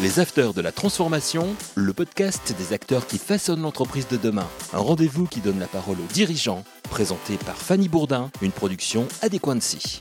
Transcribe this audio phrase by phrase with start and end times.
[0.00, 4.46] Les Afters de la Transformation, le podcast des acteurs qui façonnent l'entreprise de demain.
[4.72, 10.00] Un rendez-vous qui donne la parole aux dirigeants, présenté par Fanny Bourdin, une production Adéquancy.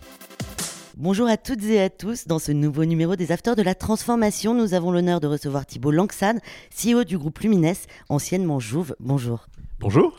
[0.97, 2.28] Bonjour à toutes et à tous.
[2.28, 5.89] Dans ce nouveau numéro des Afters de la Transformation, nous avons l'honneur de recevoir Thibault
[5.89, 6.41] Langsad,
[6.79, 7.73] CEO du groupe Lumines,
[8.07, 8.95] anciennement Jouve.
[9.00, 9.48] Bonjour.
[9.79, 10.16] Bonjour.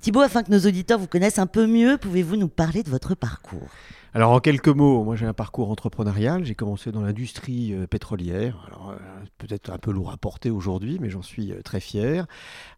[0.00, 3.14] Thibault, afin que nos auditeurs vous connaissent un peu mieux, pouvez-vous nous parler de votre
[3.14, 3.68] parcours?
[4.14, 6.44] Alors en quelques mots, moi j'ai un parcours entrepreneurial.
[6.44, 8.64] J'ai commencé dans l'industrie euh, pétrolière.
[8.66, 8.96] Alors euh,
[9.36, 12.26] peut-être un peu lourd à porter aujourd'hui, mais j'en suis euh, très fier.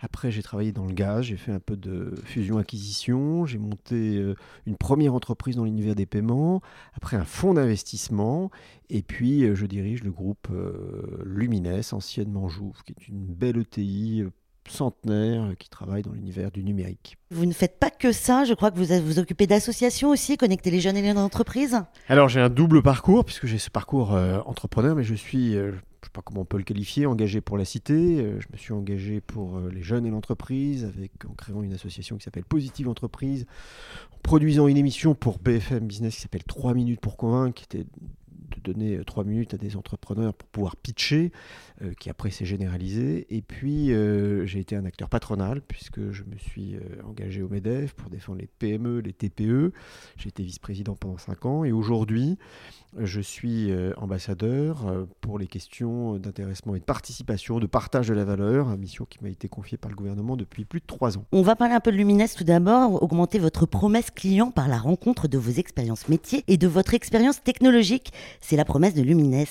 [0.01, 3.47] Après j'ai travaillé dans le gaz, j'ai fait un peu de fusion-acquisition.
[3.47, 4.21] J'ai monté
[4.67, 6.63] une première entreprise dans l'univers des paiements.
[6.95, 8.51] Après un fonds d'investissement.
[8.89, 10.49] Et puis je dirige le groupe
[11.25, 14.25] Lumines, anciennement Jouve, qui est une belle ETI
[14.71, 17.17] centenaire qui travaille dans l'univers du numérique.
[17.31, 20.71] Vous ne faites pas que ça, je crois que vous vous occupez d'associations aussi, connecter
[20.71, 21.81] les jeunes et les entreprises.
[22.09, 25.71] Alors j'ai un double parcours, puisque j'ai ce parcours euh, entrepreneur, mais je suis, euh,
[25.71, 27.95] je ne sais pas comment on peut le qualifier, engagé pour la cité.
[27.95, 32.17] Euh, je me suis engagé pour les jeunes et l'entreprise, avec, en créant une association
[32.17, 33.47] qui s'appelle Positive Entreprise,
[34.13, 37.87] en produisant une émission pour BFM Business qui s'appelle 3 minutes pour convaincre, qui était
[38.51, 41.33] de donner euh, trois minutes à des entrepreneurs pour pouvoir pitcher,
[41.83, 43.27] euh, qui après s'est généralisé.
[43.35, 47.95] Et puis euh, j'ai été un acteur patronal puisque je me suis engagé au MEDEF
[47.95, 49.73] pour défendre les PME, les TPE.
[50.17, 52.39] J'ai été vice-président pendant cinq ans et aujourd'hui
[52.99, 58.77] je suis ambassadeur pour les questions d'intéressement et de participation, de partage de la valeur,
[58.77, 61.25] mission qui m'a été confiée par le gouvernement depuis plus de trois ans.
[61.33, 64.79] On va parler un peu de Lumines tout d'abord, augmenter votre promesse client par la
[64.79, 69.45] rencontre de vos expériences métiers et de votre expérience technologique c'est la promesse de Lumines.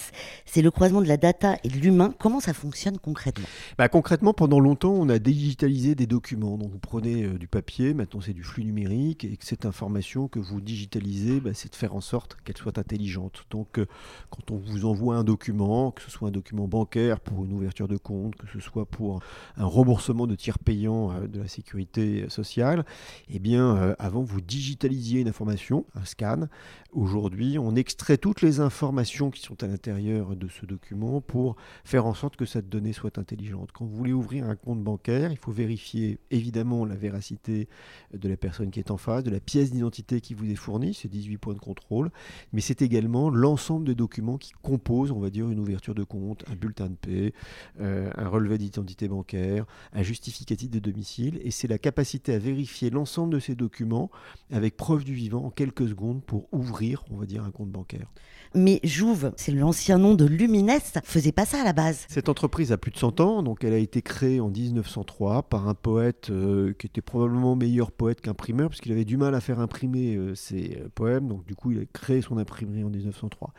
[0.45, 2.13] C'est le croisement de la data et de l'humain.
[2.19, 3.47] Comment ça fonctionne concrètement?
[3.77, 6.57] Bah, Concrètement, pendant longtemps, on a digitalisé des documents.
[6.57, 10.39] Donc vous prenez euh, du papier, maintenant c'est du flux numérique, et cette information que
[10.39, 13.45] vous digitalisez, bah, c'est de faire en sorte qu'elle soit intelligente.
[13.51, 13.85] Donc euh,
[14.29, 17.87] quand on vous envoie un document, que ce soit un document bancaire pour une ouverture
[17.87, 19.21] de compte, que ce soit pour
[19.57, 22.85] un remboursement de tiers payants euh, de la sécurité sociale,
[23.29, 26.47] eh bien avant vous digitalisiez une information, un scan.
[26.91, 31.57] Aujourd'hui, on extrait toutes les informations informations qui sont à l'intérieur de ce document pour
[31.83, 33.71] faire en sorte que cette donnée soit intelligente.
[33.73, 37.67] Quand vous voulez ouvrir un compte bancaire, il faut vérifier évidemment la véracité
[38.13, 40.93] de la personne qui est en face, de la pièce d'identité qui vous est fournie,
[40.93, 42.09] c'est 18 points de contrôle,
[42.53, 46.45] mais c'est également l'ensemble des documents qui composent, on va dire, une ouverture de compte,
[46.49, 47.33] un bulletin de paie,
[47.81, 52.91] euh, un relevé d'identité bancaire, un justificatif de domicile, et c'est la capacité à vérifier
[52.91, 54.09] l'ensemble de ces documents
[54.51, 58.09] avec preuve du vivant en quelques secondes pour ouvrir, on va dire, un compte bancaire.
[58.55, 60.69] Mais Jouve, c'est l'ancien nom de Lumines,
[61.03, 62.05] faisait pas ça à la base.
[62.09, 65.67] Cette entreprise a plus de 100 ans, donc elle a été créée en 1903 par
[65.67, 69.59] un poète euh, qui était probablement meilleur poète qu'imprimeur, puisqu'il avait du mal à faire
[69.59, 73.53] imprimer euh, ses euh, poèmes, donc du coup il a créé son imprimerie en 1903.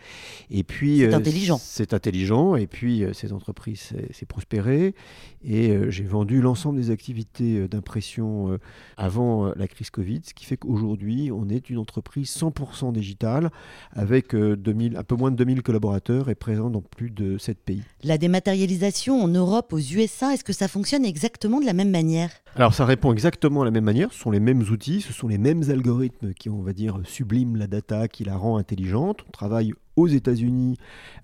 [0.51, 1.59] Et puis c'est intelligent.
[1.61, 4.95] C'est intelligent, et puis cette entreprise s'est prospérée,
[5.43, 8.59] et j'ai vendu l'ensemble des activités d'impression
[8.97, 13.51] avant la crise Covid, ce qui fait qu'aujourd'hui on est une entreprise 100% digitale
[13.93, 17.83] avec 2000, un peu moins de 2000 collaborateurs et présent dans plus de 7 pays.
[18.05, 22.31] La dématérialisation en Europe, aux USA, est-ce que ça fonctionne exactement de la même manière?
[22.55, 25.29] Alors ça répond exactement de la même manière, ce sont les mêmes outils, ce sont
[25.29, 29.25] les mêmes algorithmes qui, on va dire, subliment la data, qui la rend intelligente.
[29.27, 30.77] On travaille aux États-Unis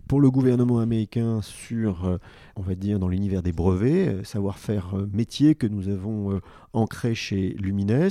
[0.08, 2.18] pour le gouvernement américain sur, euh,
[2.54, 6.40] on va dire, dans l'univers des brevets, euh, savoir-faire euh, métier que nous avons
[6.72, 8.08] ancré chez Lumines.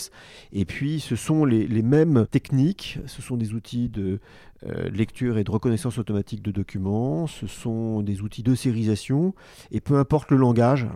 [0.51, 4.19] Et puis, ce sont les, mêmes techniques, ce sont des outils de
[4.91, 9.35] lecture et de reconnaissance automatique de documents, ce sont des outils de sérisation,
[9.69, 10.87] et peu importe le langage,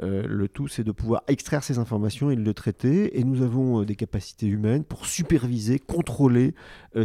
[0.00, 3.82] le tout c'est de pouvoir extraire ces informations et de le traiter, et nous avons
[3.84, 6.54] des capacités humaines pour superviser, contrôler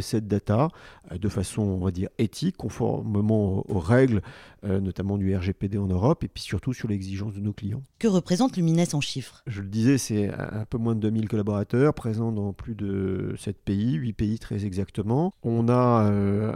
[0.02, 0.70] cette data
[1.12, 4.22] de façon, on va dire, éthique, conforme moment aux règles,
[4.66, 7.82] euh, notamment du RGPD en Europe, et puis surtout sur l'exigence de nos clients.
[7.98, 9.42] Que représente Lumines en chiffres?
[9.48, 13.58] Je le disais, c'est un peu moins de 2000 collaborateurs, présents dans plus de 7
[13.58, 15.34] pays, 8 pays très exactement.
[15.44, 16.52] On a euh,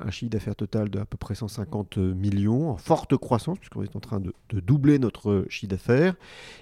[0.00, 3.96] un, chiffre d'affaires total de à peu près 150 millions, en forte croissance, puisqu'on est
[3.96, 6.14] en train de, doubler notre chiffre d'affaires.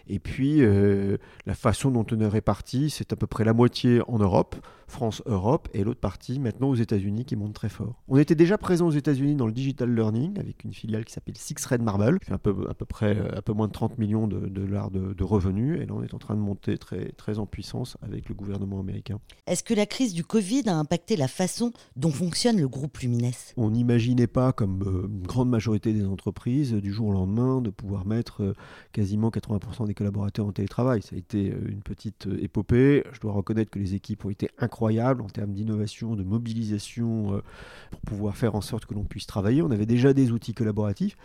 [0.09, 1.17] Et puis, euh,
[1.47, 4.57] la façon dont on est réparti, c'est à peu près la moitié en Europe,
[4.87, 8.03] France-Europe, et l'autre partie maintenant aux États-Unis qui monte très fort.
[8.09, 11.37] On était déjà présent aux États-Unis dans le digital learning avec une filiale qui s'appelle
[11.37, 13.99] Six Red Marble, qui fait un peu, à peu près un peu moins de 30
[13.99, 15.81] millions de, dollars de, revenus.
[15.81, 18.81] Et là, on est en train de monter très, très en puissance avec le gouvernement
[18.81, 19.21] américain.
[19.47, 23.19] Est-ce que la crise du Covid a impacté la façon dont fonctionne le groupe Lumines?
[23.57, 27.71] On n'imaginait pas, comme euh, une grande majorité des entreprises, du jour au lendemain, de
[27.71, 28.55] pouvoir mettre euh,
[28.93, 31.03] quasiment 80% des collaborateurs en télétravail.
[31.03, 33.05] Ça a été euh, une petite épopée.
[33.13, 37.43] Je dois reconnaître que les équipes ont été incroyables en termes d'innovation, de mobilisation,
[37.91, 39.63] pour pouvoir faire en sorte que l'on puisse travailler.
[39.63, 41.17] On avait déjà des outils collaboratifs,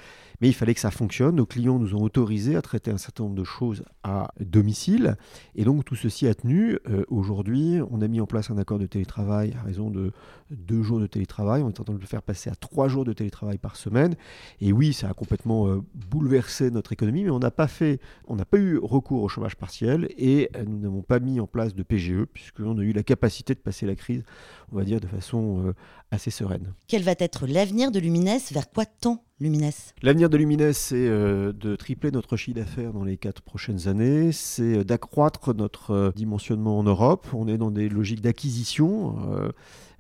[0.42, 1.36] mais il fallait que ça fonctionne.
[1.36, 5.18] Nos clients nous ont autorisés à traiter un certain nombre de choses à domicile.
[5.56, 6.78] Et donc tout ceci a tenu.
[7.10, 10.12] Aujourd'hui, on a mis en place un accord de télétravail à raison de
[10.52, 11.62] deux jours de télétravail.
[11.62, 14.16] On est en train de le faire passer à trois jours de télétravail par semaine.
[14.62, 18.46] Et oui, ça a complètement euh, bouleversé notre économie, mais on pas fait, on n'a
[18.46, 21.84] pas eu recours au chômage partiel et euh, nous n'avons pas mis en place de
[21.84, 24.24] PGE puisqu'on a eu la capacité de passer la crise,
[24.72, 25.74] on va dire, de façon euh,
[26.12, 26.74] assez sereine.
[26.88, 28.40] Quel va être l'avenir de Lumines?
[28.52, 29.72] Vers quoi tend Lumines?
[30.02, 34.84] L'avenir de Lumines, c'est de tripler notre chiffre d'affaires dans les quatre prochaines années, c'est
[34.84, 37.28] d'accroître notre dimensionnement en Europe.
[37.34, 39.18] On est dans des logiques d'acquisition.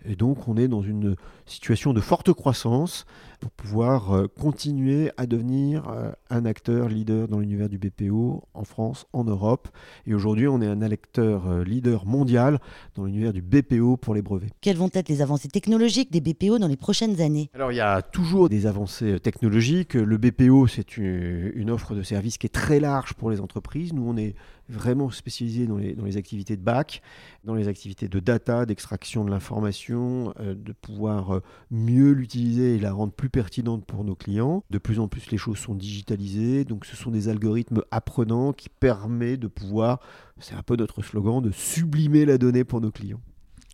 [0.05, 1.15] Et donc on est dans une
[1.45, 3.05] situation de forte croissance
[3.39, 8.63] pour pouvoir euh, continuer à devenir euh, un acteur leader dans l'univers du BPO en
[8.63, 9.67] France, en Europe.
[10.07, 12.59] Et aujourd'hui on est un acteur euh, leader mondial
[12.95, 14.50] dans l'univers du BPO pour les brevets.
[14.61, 17.50] Quelles vont être les avancées technologiques des BPO dans les prochaines années?
[17.53, 19.95] Alors il y a toujours des avancées technologiques.
[19.95, 23.91] Le BPO c'est une offre de service qui est très large pour les entreprises.
[23.94, 24.35] Nous on est
[24.69, 27.01] vraiment spécialisé dans les, dans les activités de bac,
[27.44, 32.80] dans les activités de data, d'extraction de l'information, euh, de pouvoir euh, mieux l'utiliser et
[32.80, 34.63] la rendre plus pertinente pour nos clients.
[34.69, 38.69] De plus en plus, les choses sont digitalisées, donc ce sont des algorithmes apprenants qui
[38.69, 40.00] permettent de pouvoir,
[40.39, 43.21] c'est un peu notre slogan, de sublimer la donnée pour nos clients.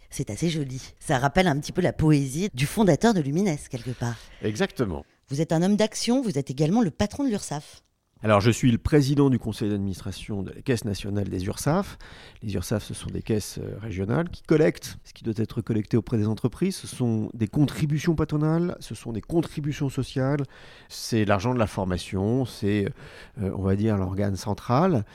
[0.09, 0.81] C'est assez joli.
[0.99, 4.17] Ça rappelle un petit peu la poésie du fondateur de Lumines, quelque part.
[4.41, 5.05] Exactement.
[5.29, 7.83] Vous êtes un homme d'action, vous êtes également le patron de l'URSSAF.
[8.21, 11.97] Alors, je suis le président du conseil d'administration de la Caisse nationale des URSAF.
[12.43, 15.95] Les URSAF, ce sont des caisses euh, régionales qui collectent ce qui doit être collecté
[15.95, 16.75] auprès des entreprises.
[16.75, 20.43] Ce sont des contributions patronales, ce sont des contributions sociales,
[20.89, 22.89] c'est l'argent de la formation, c'est,
[23.41, 25.05] euh, on va dire, l'organe central.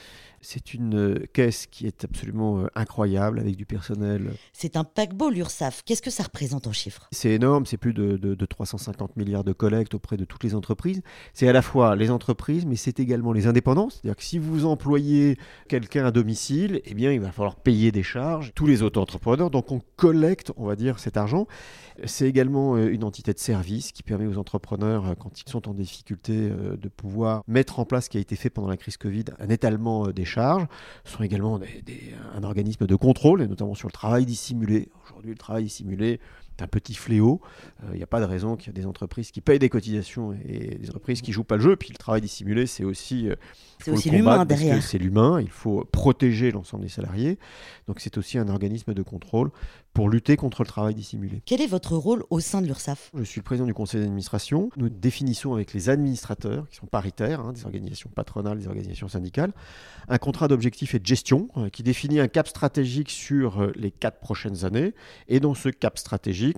[0.44, 4.30] C'est une euh, caisse qui est absolument euh, incroyable avec du personnel.
[4.52, 5.82] C'est un paquebot, l'URSAF.
[5.86, 7.08] Qu'est-ce que ça représente en chiffres?
[7.12, 11.00] C'est énorme, c'est plus de, 350 milliards de collectes auprès de toutes les entreprises.
[11.32, 13.88] C'est à la fois les entreprises, mais c'est également les indépendants.
[13.88, 18.02] C'est-à-dire que si vous employez quelqu'un à domicile, eh bien, il va falloir payer des
[18.02, 18.52] charges.
[18.54, 21.46] Tous les auto-entrepreneurs, donc on collecte, on va dire, cet argent.
[22.04, 25.72] C'est également euh, une entité de service qui permet aux entrepreneurs, quand ils sont en
[25.74, 29.24] difficulté, de pouvoir mettre en place ce qui a été fait pendant la crise Covid,
[29.38, 30.33] un étalement des charges.
[30.34, 31.60] Ce sont également
[32.34, 34.88] un organisme de contrôle, et notamment sur le travail dissimulé.
[35.04, 36.20] Aujourd'hui, le travail dissimulé
[36.62, 37.40] un petit fléau.
[37.82, 39.68] Il euh, n'y a pas de raison qu'il y ait des entreprises qui payent des
[39.68, 41.76] cotisations et des entreprises qui jouent pas le jeu.
[41.76, 43.34] Puis le travail dissimulé, c'est aussi, euh,
[43.82, 44.82] c'est aussi l'humain derrière.
[44.82, 45.40] C'est l'humain.
[45.40, 47.38] Il faut protéger l'ensemble des salariés.
[47.88, 49.50] Donc c'est aussi un organisme de contrôle
[49.92, 51.40] pour lutter contre le travail dissimulé.
[51.44, 53.10] Quel est votre rôle au sein de l'URSSAF?
[53.16, 54.70] Je suis le président du conseil d'administration.
[54.76, 59.52] Nous définissons avec les administrateurs, qui sont paritaires, hein, des organisations patronales, des organisations syndicales,
[60.08, 64.18] un contrat d'objectifs et de gestion euh, qui définit un cap stratégique sur les quatre
[64.18, 64.94] prochaines années.
[65.28, 65.96] Et dans ce cap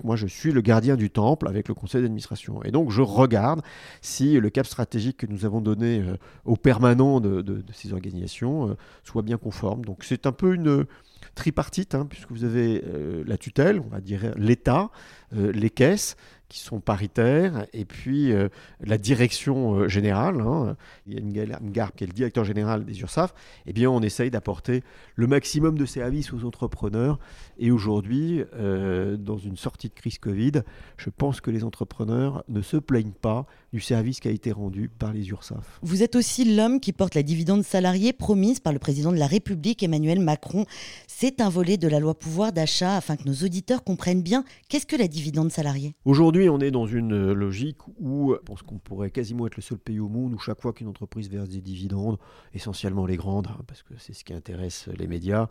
[0.05, 2.63] moi, je suis le gardien du temple avec le conseil d'administration.
[2.65, 3.63] Et donc, je regarde
[4.01, 9.23] si le cap stratégique que nous avons donné euh, aux permanents de, ces organisations soit
[9.23, 9.85] bien conforme.
[9.85, 10.87] Donc, c'est un peu une
[11.35, 14.91] tripartite, hein, puisque vous avez euh, la tutelle, on va dire l'État,
[15.35, 16.17] euh, les caisses
[16.49, 18.49] qui sont paritaires, et puis euh,
[18.81, 20.77] la direction générale, hein,
[21.07, 23.35] Yann Garb qui est le directeur général des URSAF,
[23.67, 24.83] eh bien on essaye d'apporter
[25.15, 27.19] le maximum de services aux entrepreneurs.
[27.59, 30.63] Et aujourd'hui, dans une sortie de crise Covid,
[30.97, 34.89] je pense que les entrepreneurs ne se plaignent pas du service qui a été rendu
[34.89, 35.79] par les URSAF.
[35.83, 39.27] Vous êtes aussi l'homme qui porte la dividende salariée promise par le président de la
[39.27, 40.67] République, Emmanuel Macron.
[41.07, 44.87] C'est un volet de la loi pouvoir d'achat afin que nos auditeurs comprennent bien qu'est-ce
[44.87, 45.95] que la dividende salariée?
[46.05, 49.79] Aujourd'hui, on est dans une logique où je pense qu'on pourrait quasiment être le seul
[49.79, 52.19] pays au monde où chaque fois qu'une entreprise verse des dividendes,
[52.55, 55.49] essentiellement les grandes, hein, parce que c'est ce qui intéresse les médias,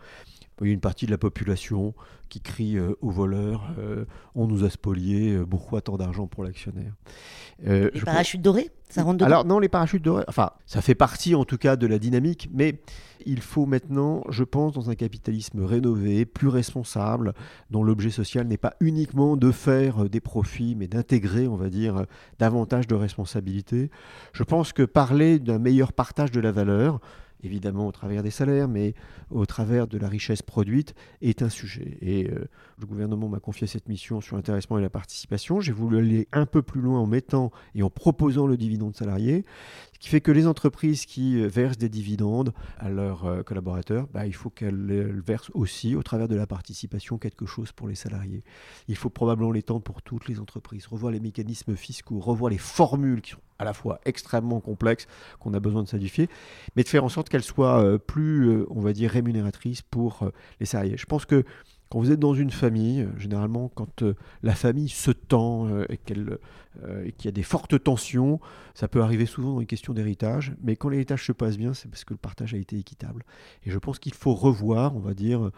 [0.62, 1.93] il y a une partie de la population
[2.29, 6.43] qui crie euh, aux voleurs euh, on nous a spolié, euh, pourquoi tant d'argent pour
[6.43, 6.93] l'actionnaire?
[7.63, 9.25] Les parachutes dorés ça rentre dedans?
[9.25, 12.50] Alors non, les parachutes dorés, enfin, ça fait partie en tout cas de la dynamique,
[12.53, 12.79] mais
[13.25, 17.33] il faut maintenant, je pense, dans un capitalisme rénové, plus responsable,
[17.71, 22.05] dont l'objet social n'est pas uniquement de faire des profits, mais d'intégrer, on va dire,
[22.39, 23.89] davantage de responsabilités.
[24.33, 27.00] Je pense que parler d'un meilleur partage de la valeur,
[27.44, 28.94] évidemment au travers des salaires, mais
[29.30, 31.98] au travers de la richesse produite, est un sujet.
[32.01, 32.48] Et euh,
[32.80, 35.60] le gouvernement m'a confié cette mission sur l'intéressement et la participation.
[35.60, 39.46] J'ai voulu aller un peu plus loin en mettant et en proposant le dividende salarié,
[39.95, 44.07] ce qui fait que les entreprises qui euh, versent des dividendes à leurs euh, collaborateurs,
[44.13, 47.95] bah, il faut qu'elles versent aussi au travers de la participation quelque chose pour les
[47.95, 48.43] salariés.
[48.89, 53.21] Il faut probablement l'étendre pour toutes les entreprises, revoir les mécanismes fiscaux, revoir les formules
[53.21, 55.07] qui sont à la fois extrêmement complexes
[55.39, 56.27] qu'on a besoin de simplifier,
[56.75, 60.65] mais de faire en sorte qu'elles soient euh, plus, on va dire, rémunératrices pour les
[60.65, 60.97] salariés.
[60.97, 61.45] Je pense que
[61.89, 65.86] quand vous êtes dans une famille, euh, généralement, quand euh, la famille se tend euh,
[65.89, 68.39] et qu'il y a des fortes tensions,
[68.74, 70.54] ça peut arriver souvent dans une question d'héritage.
[70.62, 73.24] Mais quand l'héritage se passe bien, c'est parce que le partage a été équitable.
[73.65, 75.51] Et je pense qu'il faut revoir, on va dire,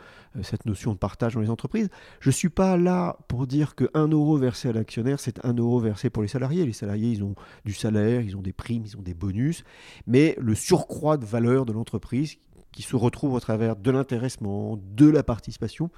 [0.43, 1.89] cette notion de partage dans les entreprises.
[2.19, 5.53] Je ne suis pas là pour dire que 1 euro versé à l'actionnaire, c'est 1
[5.53, 6.67] euro versé pour les salariés.
[6.67, 7.33] Les salariés, ils ont
[7.65, 9.63] du salaire, ils ont des primes, ils ont des bonus.
[10.05, 12.37] Mais le surcroît de valeur de l'entreprise
[12.77, 15.89] qui se retrouve au travers de l'intéressement, de la participation,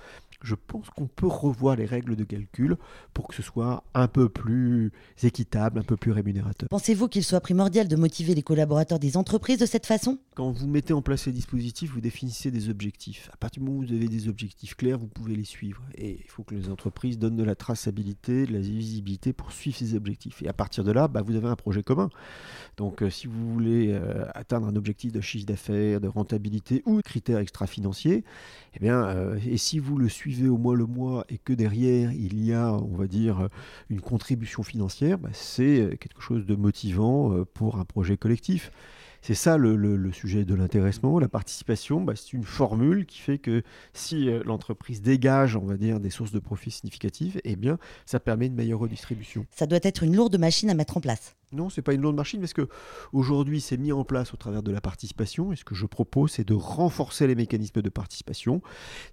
[0.42, 2.78] je pense qu'on peut revoir les règles de calcul
[3.14, 6.70] pour que ce soit un peu plus équitable, un peu plus rémunérateur.
[6.70, 10.20] Pensez-vous qu'il soit primordial de motiver les collaborateurs des entreprises de cette façon?
[10.36, 13.30] Quand vous mettez en place ces dispositifs, vous définissez des objectifs.
[13.34, 15.82] À partir du moment où vous avez des objectifs clairs, vous pouvez les suivre.
[15.96, 19.76] Et il faut que les entreprises donnent de la traçabilité, de la visibilité pour suivre
[19.76, 20.42] ces objectifs.
[20.44, 22.10] Et à partir de là, bah, vous avez un projet commun.
[22.78, 27.02] Donc euh, si vous voulez euh, atteindre un objectif de chiffre d'affaires, de rentabilité ou
[27.02, 28.24] critères extra-financiers,
[28.76, 32.12] eh bien, euh, et si vous le suivez au mois le mois et que derrière
[32.12, 33.50] il y a, on va dire,
[33.90, 38.72] une contribution financière, bah, c'est quelque chose de motivant euh, pour un projet collectif.
[39.22, 41.20] C'est ça le, sujet de l'intéressement.
[41.20, 45.78] La participation, bah, c'est une formule qui fait que si euh, l'entreprise dégage, on va
[45.78, 49.46] dire, des sources de profit significatives, eh bien, ça permet une meilleure redistribution.
[49.52, 51.36] Ça doit être une lourde machine à mettre en place.
[51.52, 52.68] Non, c'est pas une lourde machine parce que
[53.12, 55.52] aujourd'hui, c'est mis en place au travers de la participation.
[55.52, 58.62] Et ce que je propose, c'est de renforcer les mécanismes de participation,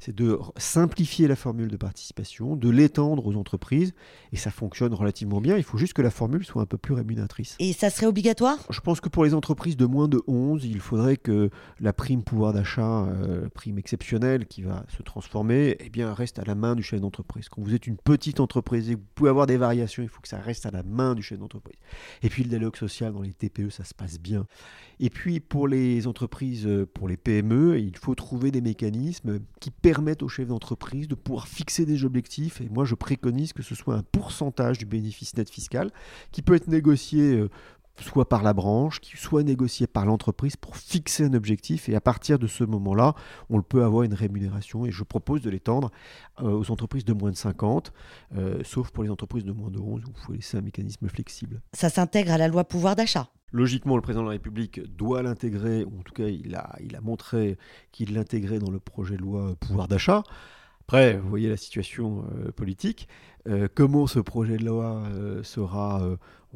[0.00, 3.94] c'est de simplifier la formule de participation, de l'étendre aux entreprises.
[4.32, 5.56] Et ça fonctionne relativement bien.
[5.56, 7.56] Il faut juste que la formule soit un peu plus rémunératrice.
[7.58, 8.58] Et ça serait obligatoire?
[8.68, 11.48] Je pense que pour les entreprises de moins de 11, il faudrait que
[11.80, 16.44] la prime pouvoir d'achat, euh, prime exceptionnelle qui va se transformer, eh bien, reste à
[16.44, 17.48] la main du chef d'entreprise.
[17.48, 20.20] Quand vous êtes une petite entreprise et que vous pouvez avoir des variations, il faut
[20.20, 21.76] que ça reste à la main du chef d'entreprise.
[22.26, 24.48] Et puis le dialogue social dans les TPE, ça se passe bien.
[24.98, 29.70] Et puis pour les entreprises, euh, pour les PME, il faut trouver des mécanismes qui
[29.70, 32.60] permettent aux chefs d'entreprise de pouvoir fixer des objectifs.
[32.60, 35.92] Et moi, je préconise que ce soit un pourcentage du bénéfice net fiscal
[36.32, 37.48] qui peut être négocié euh,
[38.00, 41.88] soit par la branche, qui soit négocié par l'entreprise pour fixer un objectif.
[41.88, 43.14] Et à partir de ce moment-là,
[43.50, 44.86] on peut avoir une rémunération.
[44.86, 45.90] Et je propose de l'étendre
[46.40, 47.92] euh, aux entreprises de moins de 50,
[48.36, 51.08] euh, sauf pour les entreprises de moins de 11, où il faut laisser un mécanisme
[51.08, 51.62] flexible.
[51.72, 53.28] Ça s'intègre à la loi pouvoir d'achat.
[53.52, 56.96] Logiquement, le président de la République doit l'intégrer, ou en tout cas, il a, il
[56.96, 57.56] a montré
[57.92, 60.24] qu'il l'intégrait dans le projet de loi pouvoir d'achat.
[60.88, 63.08] Après, vous voyez la situation euh, politique.
[63.48, 66.00] Euh, comment ce projet de loi euh, sera,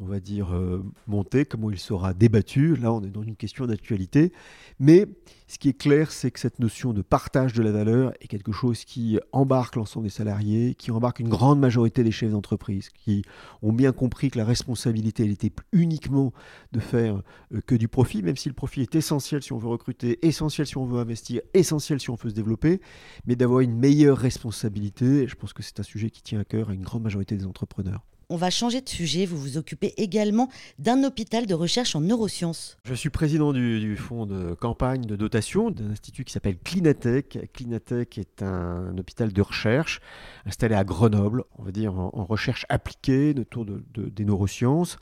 [0.01, 3.67] on va dire, euh, monté, comment il sera débattu Là, on est dans une question
[3.67, 4.33] d'actualité.
[4.79, 5.05] Mais
[5.47, 8.51] ce qui est clair, c'est que cette notion de partage de la valeur est quelque
[8.51, 13.21] chose qui embarque l'ensemble des salariés, qui embarque une grande majorité des chefs d'entreprise, qui
[13.61, 16.33] ont bien compris que la responsabilité, elle était uniquement
[16.71, 17.21] de faire
[17.53, 20.65] euh, que du profit, même si le profit est essentiel si on veut recruter, essentiel
[20.65, 22.81] si on veut investir, essentiel si on veut se développer,
[23.27, 25.27] mais d'avoir une meilleure responsabilité.
[25.27, 27.45] Je pense que c'est un sujet qui tient à cœur à une grande majorité des
[27.45, 28.01] entrepreneurs.
[28.31, 29.25] On va changer de sujet.
[29.25, 30.47] Vous vous occupez également
[30.79, 32.77] d'un hôpital de recherche en neurosciences.
[32.85, 37.51] Je suis président du, fonds de campagne de dotation d'un institut qui s'appelle Clinatech.
[37.51, 39.99] Clinatech est un, hôpital de recherche
[40.45, 44.97] installé à Grenoble, on va dire en, recherche appliquée autour de, de- des neurosciences.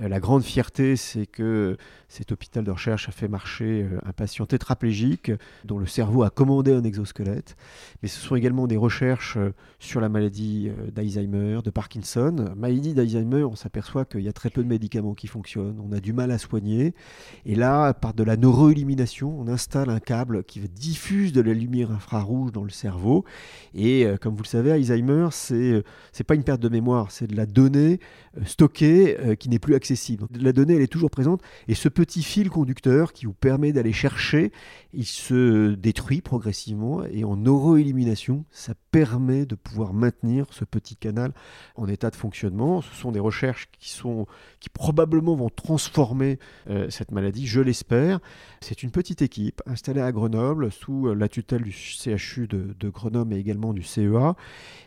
[0.00, 1.76] Euh, La grande fierté, c'est que
[2.08, 5.30] cet hôpital de recherche a fait marcher euh, un patient tétraplégique
[5.64, 7.56] dont le cerveau a commandé un exosquelette.
[8.02, 12.52] Mais ce sont également des recherches euh, sur la maladie d'Alzheimer, de Parkinson.
[12.56, 15.80] Maladie d'Alzheimer, on s'aperçoit qu'il y a très peu de médicaments qui fonctionnent.
[15.80, 16.94] On a du mal à soigner.
[17.46, 21.90] Et là, par de la neuroillumination, on installe un câble qui diffuse de la lumière
[21.90, 23.24] infrarouge dans le cerveau.
[23.74, 27.36] Et comme vous le savez, Alzheimer, c'est c'est pas une perte de mémoire, c'est de
[27.36, 28.00] la donnée
[28.44, 29.89] stockée qui n'est plus accessible.
[30.38, 31.42] La donnée, elle est toujours présente.
[31.68, 34.52] Et ce petit fil conducteur qui vous permet d'aller chercher,
[34.92, 37.04] il se détruit progressivement.
[37.04, 41.32] Et en neuroillumination, ça permet de pouvoir maintenir ce petit canal
[41.76, 42.82] en état de fonctionnement.
[42.82, 44.26] Ce sont des recherches qui, sont,
[44.60, 48.20] qui probablement vont transformer euh, cette maladie, je l'espère.
[48.60, 53.34] C'est une petite équipe installée à Grenoble sous la tutelle du CHU de, de Grenoble
[53.34, 54.34] et également du CEA.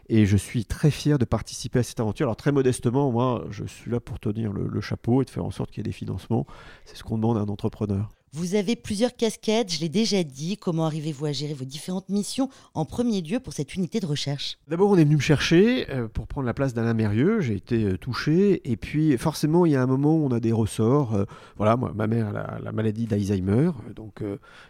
[0.10, 2.26] Et je suis très fier de participer à cette aventure.
[2.28, 4.82] Alors très modestement, moi, je suis là pour tenir le, le
[5.22, 6.46] et de faire en sorte qu'il y ait des financements.
[6.86, 8.10] C'est ce qu'on demande à un entrepreneur.
[8.36, 10.58] Vous avez plusieurs casquettes, je l'ai déjà dit.
[10.58, 14.58] Comment arrivez-vous à gérer vos différentes missions en premier lieu pour cette unité de recherche?
[14.68, 17.42] D'abord, on est venu me chercher euh, pour prendre la place d'Alain Mérieux.
[17.42, 18.68] J'ai été euh, touché.
[18.68, 21.14] Et puis, forcément, il y a un moment où on a des ressorts.
[21.14, 21.26] Euh,
[21.58, 23.70] voilà, moi, ma mère a la, maladie d'Alzheimer.
[23.96, 24.24] Donc,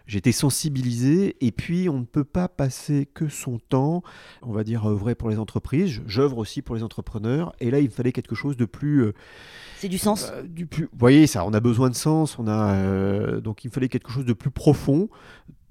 [0.08, 1.38] j'ai été sensibilisé.
[1.40, 4.04] Et puis, on ne peut pas passer que son temps,
[4.42, 6.02] on va dire, œuvrer pour les entreprises.
[6.06, 7.54] J'œuvre aussi pour les entrepreneurs.
[7.62, 9.14] Et là, il me fallait quelque chose de plus
[9.84, 10.32] c'est du sens?
[10.46, 10.86] du plus...
[10.86, 14.10] Vous voyez, ça, on a besoin de sens, on a, euh, donc il fallait quelque
[14.10, 15.10] chose de plus profond,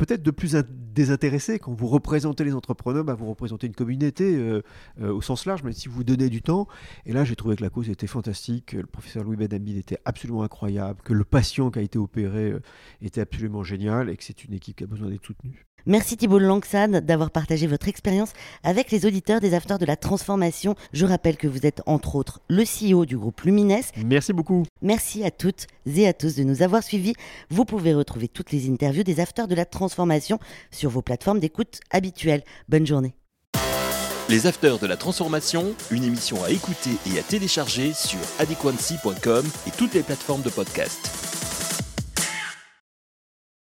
[0.02, 1.60] peut-être de plus désintéressé.
[1.60, 4.62] Quand vous représentez les entrepreneurs, bah, vous représentez une communauté euh,
[5.00, 6.66] au sens large, même si vous donnez du temps.
[7.06, 9.98] Et là, j'ai trouvé que la cause était fantastique, que le professeur Louis Benhamid était
[10.04, 12.52] absolument incroyable, que le patient qui a été opéré
[13.00, 15.66] était absolument génial et que c'est une équipe qui a besoin d'être soutenue.
[15.84, 18.32] Merci Thibault Langsad d'avoir partagé votre expérience
[18.62, 20.76] avec les auditeurs des Afters de la Transformation.
[20.92, 23.80] Je rappelle que vous êtes entre autres le CEO du groupe Lumines.
[24.04, 24.62] Merci beaucoup.
[24.80, 27.14] Merci à toutes et à tous de nous avoir suivis.
[27.50, 29.64] Vous pouvez retrouver toutes les interviews des Afters de la
[30.70, 32.42] Sur vos plateformes d'écoute habituelles.
[32.68, 33.14] Bonne journée.
[34.28, 39.70] Les Afters de la Transformation, une émission à écouter et à télécharger sur adequancy.com et
[39.72, 41.51] toutes les plateformes de podcast.